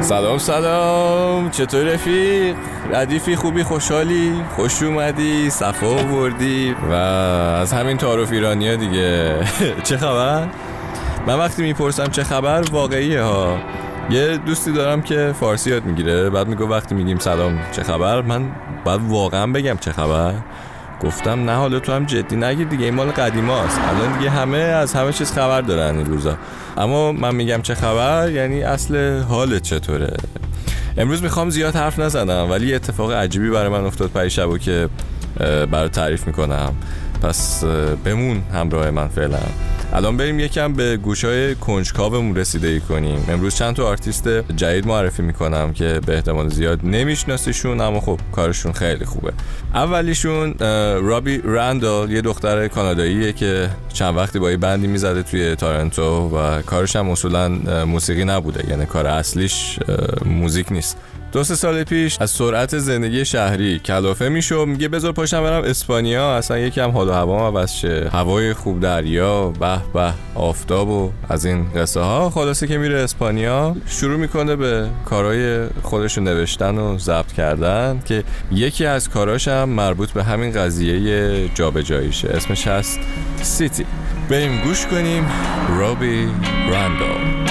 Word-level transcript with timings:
سلام 0.00 0.38
سلام. 0.38 1.50
چطور 1.50 1.84
رفیق؟ 1.84 2.56
ردیفی 2.92 3.36
خوبی 3.36 3.62
خوشحالی؟ 3.62 4.32
خوش 4.56 4.82
اومدی؟ 4.82 5.50
صفا 5.50 5.94
بردی 5.94 6.76
و 6.90 6.92
از 6.92 7.72
همین 7.72 7.96
تعارف 7.96 8.32
ایرانی 8.32 8.68
ها 8.68 8.76
دیگه. 8.76 9.38
چه 9.86 9.96
خبر؟ 9.96 10.48
من 11.26 11.38
وقتی 11.38 11.62
می‌پرسم 11.62 12.06
چه 12.06 12.24
خبر 12.24 12.60
واقعیه 12.72 13.22
ها. 13.22 13.58
یه 14.10 14.36
دوستی 14.36 14.72
دارم 14.72 15.02
که 15.02 15.34
فارسی 15.40 15.70
یاد 15.70 15.84
می‌گیره. 15.84 16.30
بعد 16.30 16.48
میگه 16.48 16.64
وقتی 16.64 16.94
میگیم 16.94 17.18
سلام 17.18 17.58
چه 17.72 17.82
خبر 17.82 18.22
من 18.22 18.52
باید 18.84 19.00
واقعا 19.08 19.46
بگم 19.46 19.76
چه 19.80 19.92
خبر. 19.92 20.34
گفتم 21.04 21.44
نه 21.44 21.54
حالا 21.56 21.78
تو 21.78 21.92
هم 21.92 22.04
جدی 22.04 22.36
نگیر 22.36 22.68
دیگه 22.68 22.84
این 22.84 22.94
مال 22.94 23.10
قدیماست. 23.10 23.80
الان 23.80 24.18
دیگه 24.18 24.30
همه 24.30 24.58
از 24.58 24.94
همه 24.94 25.12
چیز 25.12 25.32
خبر 25.32 25.60
دارن 25.60 25.96
این 25.96 26.06
روزا. 26.06 26.36
اما 26.76 27.12
من 27.12 27.34
میگم 27.34 27.62
چه 27.62 27.74
خبر؟ 27.74 28.30
یعنی 28.30 28.62
اصل 28.62 29.20
حالت 29.20 29.62
چطوره؟ 29.62 30.16
امروز 30.98 31.22
می‌خوام 31.22 31.50
زیاد 31.50 31.76
حرف 31.76 31.98
نزنم 31.98 32.50
ولی 32.50 32.74
اتفاق 32.74 33.12
عجیبی 33.12 33.50
برای 33.50 33.68
من 33.68 33.84
افتاد 33.84 34.10
پریشب 34.10 34.58
که 34.58 34.88
برای 35.70 35.88
تعریف 35.88 36.26
می‌کنم. 36.26 36.72
پس 37.22 37.64
بمون 38.04 38.42
همراه 38.54 38.90
من 38.90 39.08
فعلا. 39.08 39.38
الان 39.94 40.16
بریم 40.16 40.40
یکم 40.40 40.72
به 40.72 40.96
گوشای 40.96 41.54
کنجکاومون 41.54 42.36
رسیدگی 42.36 42.80
کنیم. 42.80 43.24
امروز 43.28 43.54
چند 43.54 43.76
تا 43.76 43.86
آرتیست 43.86 44.28
جدید 44.56 44.86
معرفی 44.86 45.22
می‌کنم 45.22 45.72
که 45.72 46.00
به 46.06 46.14
احتمال 46.14 46.48
زیاد 46.48 46.80
نمیشناسیشون 46.84 47.80
اما 47.80 48.00
خب 48.00 48.20
کارشون 48.32 48.72
خیلی 48.72 49.04
خوبه. 49.04 49.32
اولیشون 49.74 50.54
رابی 51.02 51.40
رندال 51.44 52.10
یه 52.10 52.20
دختر 52.20 52.68
کاناداییه 52.68 53.32
که 53.32 53.70
چند 53.92 54.16
وقتی 54.16 54.38
با 54.38 54.50
یه 54.50 54.56
band 54.56 54.80
ی 54.80 54.86
می‌زده 54.86 55.22
توی 55.22 55.54
تارنتو 55.54 56.28
و 56.36 56.62
کارش 56.62 56.96
هم 56.96 57.10
اصولا 57.10 57.48
موسیقی 57.84 58.24
نبوده 58.24 58.70
یعنی 58.70 58.86
کار 58.86 59.06
اصلیش 59.06 59.78
موزیک 60.24 60.72
نیست. 60.72 60.96
دو 61.34 61.44
سه 61.44 61.54
سال 61.54 61.84
پیش 61.84 62.16
از 62.20 62.30
سرعت 62.30 62.78
زندگی 62.78 63.24
شهری 63.24 63.78
کلافه 63.78 64.28
میشو 64.28 64.66
میگه 64.66 64.88
بذار 64.88 65.12
پاشم 65.12 65.42
برم 65.42 65.64
اسپانیا. 65.64 66.36
اصلا 66.36 66.58
یکم 66.58 66.90
حال 66.90 67.08
و 67.08 67.12
هوا 67.12 67.46
عوض 67.46 67.72
شه. 67.72 68.10
هوای 68.12 68.54
خوب 68.54 68.80
دریا 68.80 69.50
به 69.50 69.78
به 69.94 70.12
آفتاب 70.34 70.88
و 70.88 71.12
از 71.28 71.44
این 71.44 71.72
قصه 71.76 72.00
ها 72.00 72.30
خلاصه 72.30 72.66
که 72.66 72.78
میره 72.78 72.98
اسپانیا 72.98 73.76
شروع 73.86 74.16
می‌کنه 74.16 74.56
به 74.56 74.88
کارهای 75.04 75.66
خودشو 75.82 76.20
نوشتن 76.20 76.78
و 76.78 76.98
ضبط 76.98 77.32
کردن 77.32 78.02
که 78.04 78.24
یکی 78.52 78.86
از 78.86 79.10
کاراش 79.10 79.48
هم 79.48 79.68
مربوط 79.68 80.10
به 80.10 80.24
همین 80.24 80.52
قضیه 80.52 81.48
جابجاییشه. 81.48 82.28
اسمش 82.28 82.66
هست 82.66 83.00
سیتی. 83.42 83.86
بریم 84.30 84.60
گوش 84.60 84.86
کنیم. 84.86 85.26
رابی 85.78 86.28
راندال. 86.70 87.43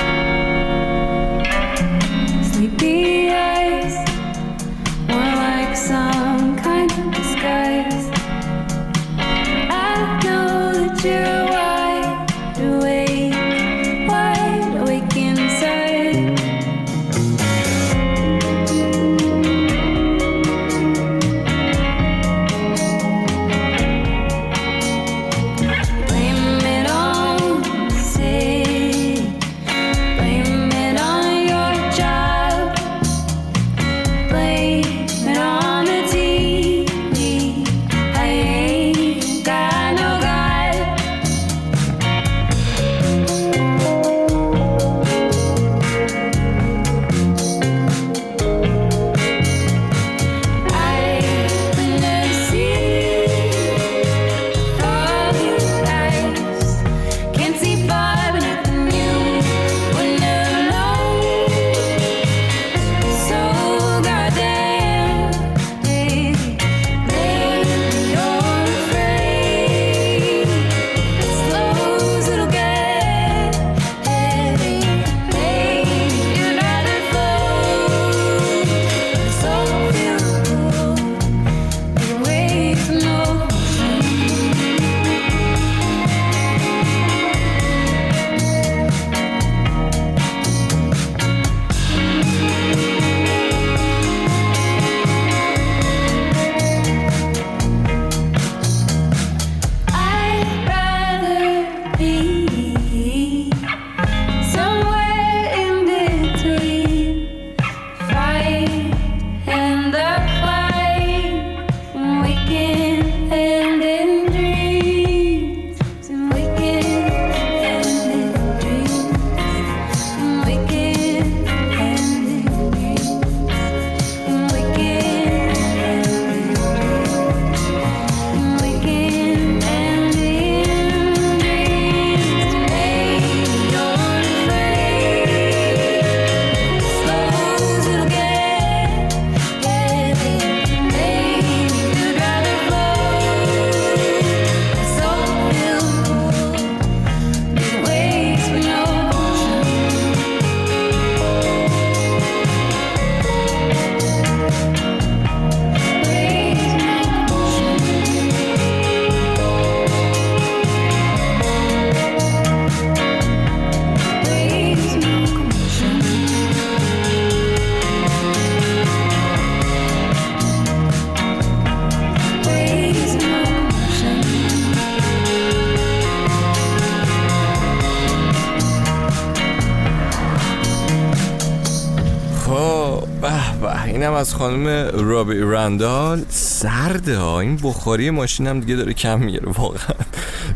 اینم 184.14 184.22
از 184.22 184.36
خانم 184.36 184.68
رابی 184.94 185.40
رندال 185.40 186.22
سرده 186.30 187.18
ها. 187.18 187.40
این 187.40 187.60
بخاری 187.64 188.10
ماشینم 188.10 188.60
دیگه 188.60 188.76
داره 188.76 188.94
کم 188.94 189.20
می‌گیره 189.20 189.50
واقعا. 189.58 189.96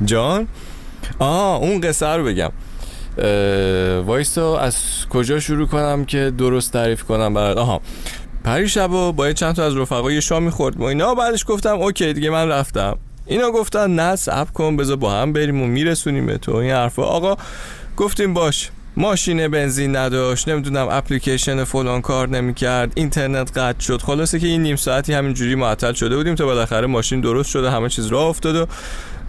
جان؟ 0.06 0.48
آه 1.20 1.58
اون 1.58 1.82
قصه 1.82 2.08
رو 2.08 2.24
بگم. 2.24 2.52
وایسا 4.06 4.60
از 4.60 4.76
کجا 5.10 5.40
شروع 5.40 5.68
کنم 5.68 6.06
که 6.06 6.32
درست 6.38 6.74
تعریف 6.74 7.04
کنم؟ 7.04 7.34
برات 7.34 7.58
آها. 7.58 7.82
پری 8.44 8.70
شبا 8.70 9.12
با 9.12 9.34
چند 9.34 9.56
تا 9.56 9.66
از 9.66 9.78
رفقای 9.78 10.22
شام 10.22 10.44
می‌خورد. 10.44 10.78
ما 10.78 10.90
اینا 10.90 11.16
بعدش 11.16 11.46
گفتم 11.48 11.76
اوکی 11.76 12.14
دیگه 12.14 12.30
من 12.30 12.48
رفتم. 12.48 12.98
اینا 13.26 13.52
گفتن 13.52 13.96
نه 13.96 14.16
صبر 14.16 14.52
کن 14.52 14.78
بذار 14.78 14.96
با 14.96 15.12
هم 15.12 15.34
بریم 15.34 15.62
و 15.62 15.68
میرسونیم 15.68 16.26
به 16.26 16.38
تو. 16.38 16.56
این 16.56 16.72
حرفا. 16.72 17.04
آقا 17.04 17.38
گفتیم 17.98 18.34
باش. 18.34 18.70
ماشین 19.00 19.48
بنزین 19.48 19.96
نداشت 19.96 20.50
نمی‌دونم 20.50 20.88
اپلیکیشن 20.92 21.64
فلان 21.64 22.02
کار 22.02 22.30
نمی‌کرد 22.30 22.92
اینترنت 22.96 23.58
قطع 23.58 23.80
شد. 23.80 24.02
خلاصه 24.02 24.40
که 24.40 24.48
این 24.48 24.64
نیم 24.64 24.76
ساعتی 24.76 25.14
همینجوری 25.14 25.56
معطل 25.56 25.94
شده 25.94 26.18
بودیم 26.18 26.36
تا 26.36 26.46
بالاخره 26.46 26.88
ماشین 26.88 27.22
درست 27.22 27.50
شده 27.50 27.72
همه 27.72 27.90
چیز 27.90 28.08
راه 28.08 28.26
افتاد 28.26 28.56
و 28.56 28.66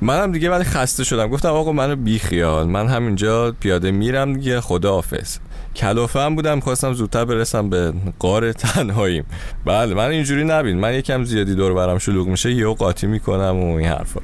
منم 0.02 0.32
دیگه 0.32 0.50
ولی 0.50 0.64
خسته 0.64 1.04
شدم. 1.04 1.28
گفتم 1.28 1.48
آقا 1.48 1.72
منو 1.72 1.96
بی 1.96 2.18
خیال 2.18 2.66
من 2.66 2.88
همینجا 2.88 3.52
پیاده 3.60 3.90
میرم 3.90 4.32
دیگه 4.32 4.60
خدا 4.60 4.92
حافظ 4.92 5.38
کلافه 5.76 6.20
هم 6.20 6.34
بودم 6.34 6.60
خواستم 6.60 6.92
زودتر 6.92 7.24
برسم 7.24 7.70
به 7.70 7.92
قار 8.18 8.52
تنهاییم. 8.52 9.24
بله 9.64 9.94
من 9.94 10.08
اینجوری 10.08 10.44
نبین. 10.44 10.78
من 10.78 10.94
یکم 10.94 11.24
زیادی 11.24 11.54
دور 11.54 11.74
برم 11.74 11.98
شلوغ 11.98 12.26
میشه 12.26 12.52
یهو 12.52 12.74
قاطی 12.74 13.06
می‌کنم 13.06 13.56
و 13.56 13.76
این 13.76 13.88
حرفا. 13.88 14.20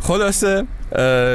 خلاصه 0.00 0.64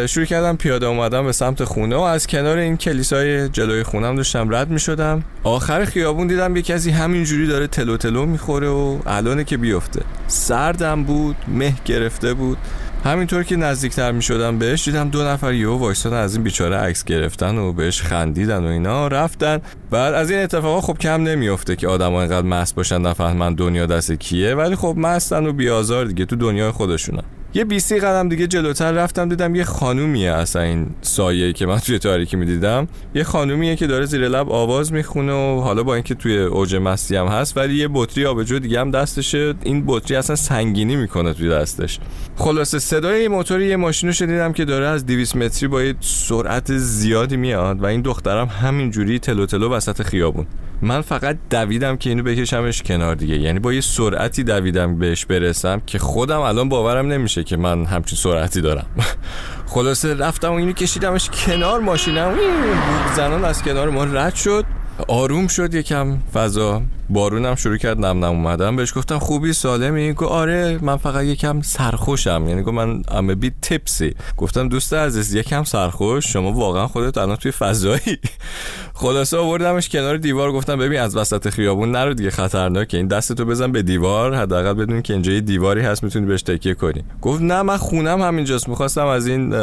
شروع 0.07 0.25
کردم 0.25 0.55
پیاده 0.55 0.85
اومدم 0.85 1.25
به 1.25 1.31
سمت 1.31 1.63
خونه 1.63 1.95
و 1.95 1.99
از 2.01 2.27
کنار 2.27 2.57
این 2.57 2.77
کلیسای 2.77 3.49
جلوی 3.49 3.83
خونم 3.83 4.15
داشتم 4.15 4.55
رد 4.55 4.69
می‌شدم. 4.69 5.23
آخر 5.43 5.85
خیابون 5.85 6.27
دیدم 6.27 6.55
یه 6.55 6.61
کسی 6.61 6.91
همینجوری 6.91 7.47
داره 7.47 7.67
تلو 7.67 7.97
تلو 7.97 8.25
می‌خوره 8.25 8.67
و 8.67 8.99
الانه 9.05 9.43
که 9.43 9.57
بیفته. 9.57 10.01
سردم 10.27 11.03
بود 11.03 11.35
مه 11.47 11.73
گرفته 11.85 12.33
بود. 12.33 12.57
همینطور 13.05 13.43
که 13.43 13.55
نزدیکتر 13.55 14.11
می 14.11 14.21
شدم 14.21 14.59
بهش 14.59 14.85
دیدم 14.85 15.09
دو 15.09 15.23
نفر 15.23 15.53
یهو 15.53 15.77
وایستادن 15.77 16.17
از 16.17 16.35
این 16.35 16.43
بیچاره 16.43 16.75
عکس 16.75 17.03
گرفتن 17.03 17.57
و 17.57 17.73
بهش 17.73 18.01
خندیدن 18.01 18.65
و 18.65 18.67
اینا. 18.67 19.07
رفتن. 19.07 19.61
بعد 19.91 20.13
از 20.13 20.31
این 20.31 20.39
اتفاقا 20.39 20.81
خب 20.81 20.97
کم 20.97 21.23
نمیافته 21.23 21.75
که 21.75 21.87
آدما 21.87 22.21
اینقدر 22.21 22.47
مست 22.47 22.75
باشن 22.75 23.01
نفهمن 23.01 23.53
دنیا 23.53 23.85
دست 23.85 24.11
کیه. 24.11 24.55
ولی 24.55 24.75
خب 24.75 24.95
مستن 24.97 25.45
و 25.45 25.53
بیازار 25.53 26.05
دیگه 26.05 26.25
تو 26.25 26.35
دنیای 26.35 26.71
خودشونن. 26.71 27.23
یه 27.53 27.63
بیسی 27.63 27.99
قدم 27.99 28.29
دیگه 28.29 28.47
جلوتر 28.47 28.91
رفتم 28.91 29.29
دیدم 29.29 29.55
یه 29.55 29.63
خانومیه 29.63 30.31
اصلا 30.31 30.61
این 30.61 30.87
سایه 31.01 31.53
که 31.53 31.65
من 31.65 31.79
توی 31.79 31.99
تاریکی 31.99 32.37
می‌دیدم. 32.37 32.87
یه 33.15 33.23
خانومیه 33.23 33.75
که 33.75 33.87
داره 33.87 34.05
زیر 34.05 34.27
لب 34.27 34.49
آواز 34.49 34.93
می‌خونه 34.93 35.33
و 35.33 35.61
حالا 35.61 35.83
با 35.83 35.93
اینکه 35.93 36.15
توی 36.15 36.37
اوج 36.37 36.75
مستی 36.75 37.15
هم 37.15 37.27
هست 37.27 37.57
ولی 37.57 37.75
یه 37.75 37.89
بطری 37.93 38.25
آبجو 38.25 38.59
دیگه 38.59 38.79
هم 38.79 38.91
دستشه. 38.91 39.53
این 39.63 39.83
بطری 39.87 40.17
اصلا 40.17 40.35
سنگینی 40.35 40.95
می‌کنه 40.95 41.33
توی 41.33 41.49
دستش. 41.49 41.99
خلاصه 42.35 42.79
صدای 42.79 43.27
موتور 43.27 43.61
یه 43.61 43.75
ماشین 43.75 44.09
رو 44.09 44.13
شنیدم 44.13 44.53
که 44.53 44.65
داره 44.65 44.87
از 44.87 45.05
200 45.05 45.35
متری 45.35 45.67
با 45.67 45.83
یه 45.83 45.95
سرعت 45.99 46.77
زیادی 46.77 47.37
میاد 47.37 47.83
و 47.83 47.85
این 47.85 48.01
دخترم 48.01 48.47
همینجوری 48.47 49.19
تلو 49.19 49.45
تلو 49.45 49.69
وسط 49.69 50.01
خیابون. 50.01 50.47
من 50.81 51.01
فقط 51.01 51.37
دویدم 51.49 51.97
که 51.97 52.09
اینو 52.09 52.23
بکشمش 52.23 52.83
کنار 52.83 53.15
دیگه. 53.15 53.37
یعنی 53.37 53.59
با 53.59 53.73
یه 53.73 53.81
سرعتی 53.81 54.43
دویدم 54.43 54.99
بهش 54.99 55.25
برسم 55.25 55.81
که 55.85 55.99
خودم 55.99 56.39
الان 56.39 56.69
باورم 56.69 57.07
نمیشه 57.07 57.43
که 57.43 57.57
من 57.57 57.85
همچین 57.85 58.17
سرعتی 58.17 58.61
دارم. 58.61 58.85
خلاصه 59.73 60.13
رفتم 60.13 60.49
و 60.49 60.55
اینو 60.55 60.71
کشیدمش 60.71 61.29
کنار 61.29 61.79
ماشینم. 61.79 62.33
زنان 63.15 63.45
از 63.45 63.63
کنار 63.63 63.89
ما 63.89 64.03
رد 64.03 64.35
شد. 64.35 64.65
آروم 65.07 65.47
شد 65.47 65.73
یکم 65.73 66.17
فضا. 66.33 66.81
بارونم 67.09 67.55
شروع 67.55 67.77
کرد 67.77 67.97
نم 68.05 68.25
نم 68.25 68.31
اومدم 68.31 68.75
بهش 68.75 68.97
گفتم 68.97 69.19
خوبی 69.19 69.53
سالمی؟ 69.53 70.13
گفت 70.13 70.31
آره 70.31 70.79
من 70.81 70.97
فقط 70.97 71.23
یکم 71.23 71.61
سرخوشم. 71.61 72.45
یعنی 72.47 72.61
گفت 72.61 72.73
من 72.73 73.01
ام 73.11 73.35
بی 73.35 73.51
تپسی 73.61 74.15
گفتم 74.37 74.69
دوست 74.69 74.93
عزیز 74.93 75.33
یکم 75.33 75.63
سرخوش. 75.63 76.33
شما 76.33 76.51
واقعا 76.51 76.87
خودت 76.87 77.17
الان 77.17 77.35
توی 77.35 77.51
فضایی. 77.51 78.17
خلاصه 78.93 79.37
آوردمش 79.37 79.89
کنار 79.89 80.17
دیوار. 80.17 80.51
گفتم 80.51 80.79
ببین 80.79 80.99
از 80.99 81.17
وسط 81.17 81.49
خیابون 81.49 81.91
نرو 81.91 82.13
دیگه 82.13 82.29
خطرناکه. 82.29 82.97
این 82.97 83.07
دستتو 83.07 83.45
بزن 83.45 83.71
به 83.71 83.81
دیوار. 83.81 84.35
حداقل 84.35 84.73
بدون 84.73 85.01
که 85.01 85.13
اینجا 85.13 85.39
دیواری 85.39 85.81
هست 85.81 86.03
می‌تونی 86.03 86.25
بهش 86.25 86.41
تکیه 86.41 86.73
کنی. 86.73 87.03
گفت 87.21 87.41
نه 87.41 87.61
من 87.61 87.77
خونم 87.77 88.21
همینجاست. 88.21 88.69
می‌خواستم 88.69 89.05
از 89.05 89.27
این 89.27 89.55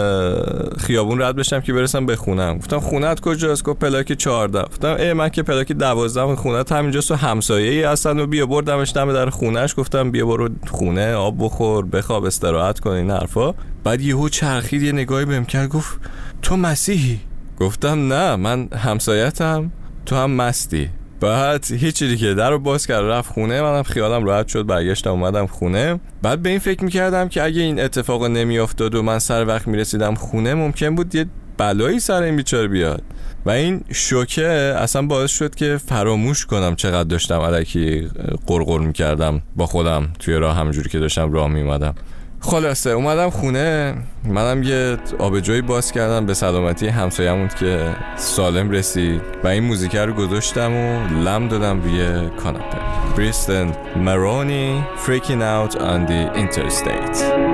خیابون 0.79 1.23
رد 1.23 1.37
بشم 1.37 1.61
که 1.61 1.73
برسم 1.73 2.07
به 2.07 2.17
خونم. 2.17 2.59
گفتم 2.59 2.81
خونت 2.81 3.21
کجاست؟ 3.21 3.63
گفت 3.63 3.79
پلاک 3.79 4.13
14 4.13 4.63
گفتم 4.63 4.97
من 5.25 5.31
که 5.31 5.43
پلاک 5.43 5.73
12 5.73 6.37
خونت 6.37 6.73
همینجاست 6.73 7.11
و 7.11 7.15
همسایه 7.15 7.71
ای 7.71 7.83
هستن 7.83 8.21
و 8.21 8.27
بیا 8.27 8.47
بردمش 8.47 8.93
دم 8.93 9.13
در 9.13 9.31
خونهش. 9.31 9.75
گفتم 9.79 10.11
بیا 10.11 10.27
برو 10.27 10.49
خونه 10.71 11.15
آب 11.15 11.37
بخور 11.39 11.87
بخواب 11.87 12.25
استراحت 12.25 12.81
کن 12.81 12.91
این 12.91 13.11
حرفا. 13.11 13.55
بعد 13.85 14.01
یهو 14.01 14.29
چرخید 14.29 14.83
یه 14.83 14.93
نگاهی 14.93 15.25
بهم 15.25 15.45
کرد 15.45 15.69
گفت 15.69 16.01
تو 16.43 16.57
مسیحی؟ 16.57 17.21
گفتم 17.61 18.13
نه 18.13 18.37
من 18.37 18.69
همسایتم 18.69 19.73
تو 20.07 20.17
هم 20.17 20.31
مستی. 20.31 20.91
بعد 21.21 21.73
هیچی 21.73 22.09
دیگه 22.09 22.35
در 22.35 22.51
رو 22.51 22.59
باز 22.59 22.87
کرد 22.87 23.05
رفت 23.05 23.33
خونه 23.33 23.63
منم 23.63 23.83
خیالم 23.83 24.25
راحت 24.25 24.49
شد 24.49 24.67
برگشتم 24.67 25.11
اومدم 25.11 25.47
خونه. 25.47 26.01
بعد 26.23 26.43
به 26.43 26.49
این 26.49 26.59
فکر 26.59 26.85
می‌کردم 26.85 27.29
که 27.29 27.43
اگه 27.43 27.63
این 27.63 27.81
اتفاق 27.81 28.25
نمیافتاد 28.25 28.95
و 28.95 29.03
من 29.03 29.19
سر 29.19 29.47
وقت 29.47 29.69
می‌رسیدم 29.69 30.15
خونه 30.15 30.55
ممکن 30.55 30.95
بود 30.95 31.15
یه 31.15 31.27
بلایی 31.59 32.01
سر 32.01 32.23
این 32.23 32.37
بیچاره 32.37 32.69
بیاد. 32.69 33.03
و 33.47 33.51
این 33.51 33.85
شوکه 33.93 34.75
اصلا 34.79 35.03
باعث 35.03 35.31
شد 35.31 35.55
که 35.55 35.81
فراموش 35.87 36.47
کنم 36.47 36.77
چقدر 36.77 37.09
داشتم 37.09 37.41
علکی 37.41 38.09
قرقر 38.47 38.79
می‌کردم 38.79 39.43
با 39.57 39.67
خودم 39.67 40.09
توی 40.19 40.35
راه 40.35 40.57
همجوری 40.57 40.89
که 40.89 40.99
داشتم 40.99 41.33
راه 41.33 41.49
میومدم 41.49 41.95
خلاصه 42.41 42.91
اومدم 42.91 43.31
خونه 43.31 43.95
منم 44.25 44.63
یه 44.63 44.97
آبجوی 45.19 45.63
باز 45.63 45.93
کردم 45.93 46.27
به 46.27 46.35
سلامتی 46.35 46.87
همسایمون 46.89 47.49
که 47.49 47.97
سالم 48.17 48.71
رسید 48.71 49.21
و 49.45 49.49
این 49.49 49.63
موزیک 49.65 49.97
رو 49.97 50.13
گذاشتم 50.13 50.73
و 50.73 51.09
لم 51.09 51.49
دادم 51.49 51.83
روی 51.83 52.29
کاناپه. 52.31 52.79
بریستن 53.17 53.73
مرونی 53.97 54.85
freaking 55.07 55.43
out 55.43 55.75
on 55.75 56.07
the 56.07 56.39
interstate. 56.39 57.54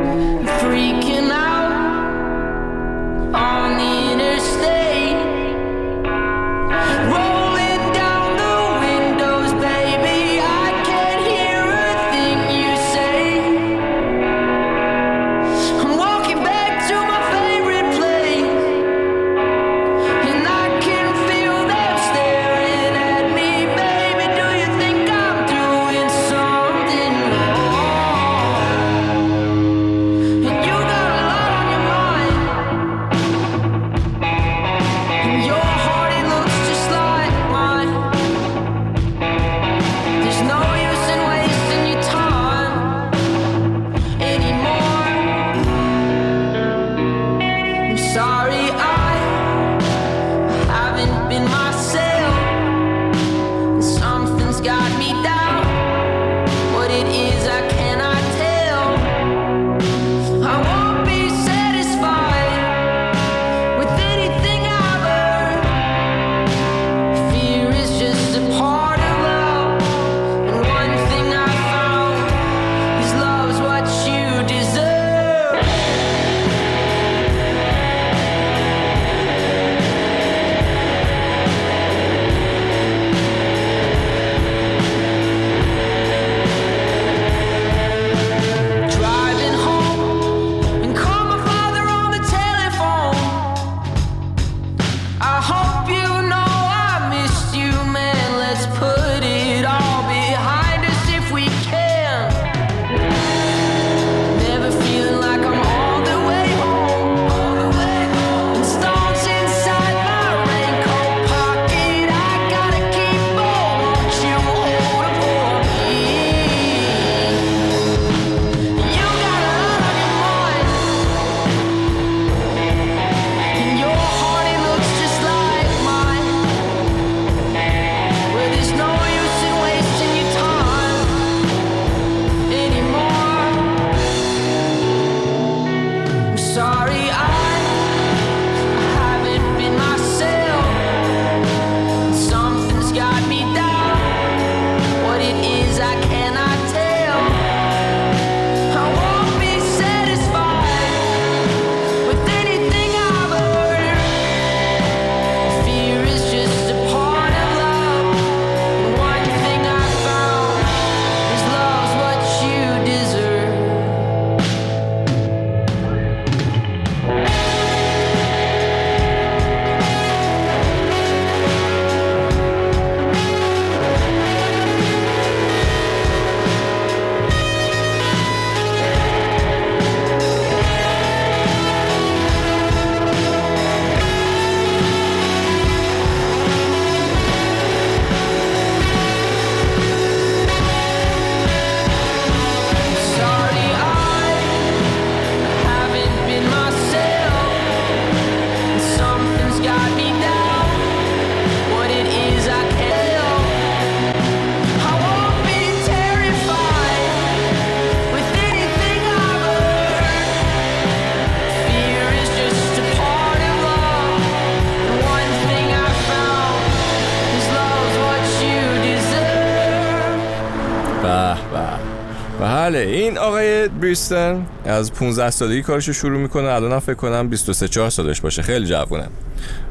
این 223.10 223.18
آقای 223.18 223.68
بریستن 223.68 224.46
از 224.64 224.92
15 224.92 225.30
سالگی 225.30 225.62
کارشو 225.62 225.92
شروع 225.92 226.20
می‌کنه 226.20 226.48
الان 226.48 226.78
فکر 226.78 226.94
کنم 226.94 227.28
23 227.28 227.68
4 227.68 227.90
سالش 227.90 228.20
باشه. 228.20 228.42
خیلی 228.42 228.66
جوونه. 228.66 229.06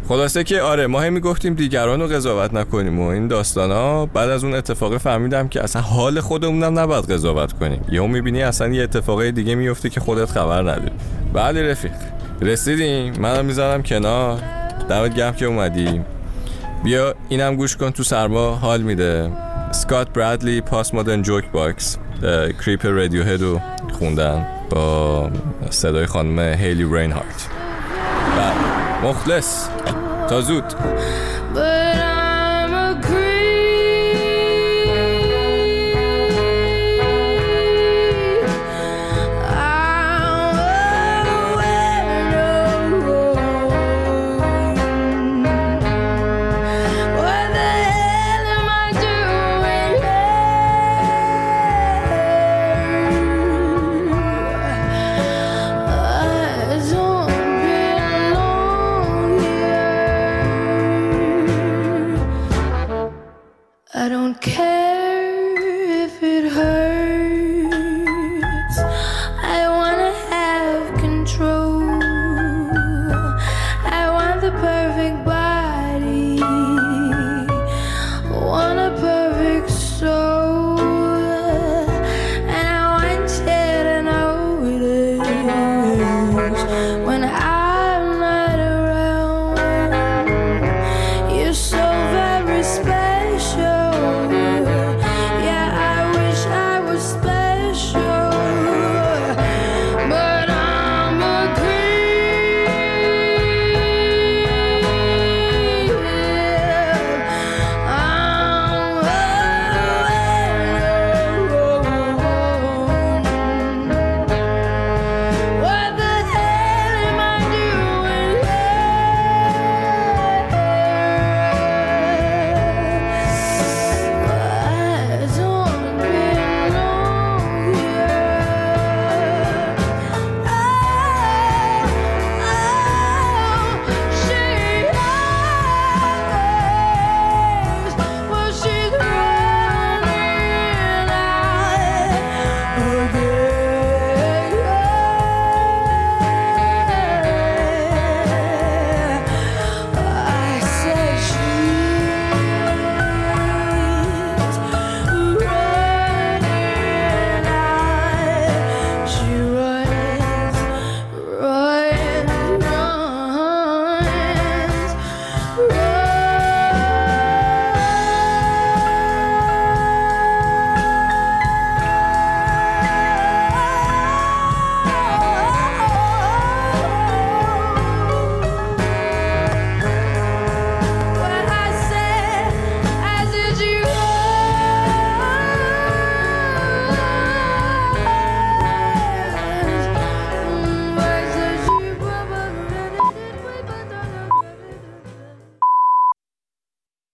خلاصه 0.07 0.43
که 0.43 0.61
آره 0.61 0.87
ما 0.87 1.01
هم 1.01 1.13
می‌گفتیم 1.13 1.53
دیگران 1.53 2.01
رو 2.01 2.07
قضاوت 2.07 2.53
نکنیم 2.53 2.99
و 2.99 3.07
این 3.07 3.27
داستان 3.27 3.71
ها 3.71 4.05
بعد 4.05 4.29
از 4.29 4.43
اون 4.43 4.53
اتفاق 4.53 4.97
فهمیدم 4.97 5.47
که 5.47 5.63
اصلا 5.63 5.81
حال 5.81 6.19
خودمونم 6.19 6.79
نباید 6.79 7.11
قضاوت 7.11 7.53
کنیم. 7.53 7.85
یهو 7.91 8.07
می‌بینی 8.07 8.43
اصلا 8.43 8.67
یه 8.67 8.83
اتفاق 8.83 9.23
دیگه 9.23 9.55
میفته 9.55 9.89
که 9.89 9.99
خودت 9.99 10.31
خبر 10.31 10.61
نداری. 10.61 10.91
بله 11.33 11.71
رفیق 11.71 11.91
رسیدیم؟ 12.41 13.13
منم 13.19 13.45
می‌ذارم 13.45 13.83
کنار. 13.83 14.39
دمت 14.89 15.15
گرم 15.15 15.33
که 15.33 15.45
اومدی. 15.45 16.01
بیا 16.83 17.15
اینم 17.29 17.55
گوش 17.55 17.77
کن 17.77 17.89
تو 17.89 18.03
سرما 18.03 18.55
حال 18.55 18.81
میده. 18.81 19.31
Scott 19.71 20.09
Bradlee's 20.13 20.61
Postmodern 20.61 21.21
Jukebox. 21.21 21.97
Creep 22.65 22.85
Radiohead 22.85 23.23
و 23.23 23.61
خوندن 23.99 24.47
با 24.69 25.29
صدای 25.69 26.05
خانم 26.05 26.39
هیلی 26.39 26.83
رینهارت 26.83 27.47
و 28.37 29.07
مخلص. 29.07 29.67
تا 30.29 30.41
زود. 30.41 30.63